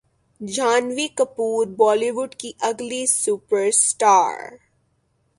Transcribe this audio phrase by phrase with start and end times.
[0.41, 4.37] Jhanvi Kapoor Bollywood کی اگلی super star